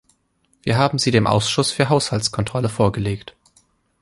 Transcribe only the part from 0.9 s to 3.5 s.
sie dem Ausschuss für Haushaltskontrolle vorgelegt.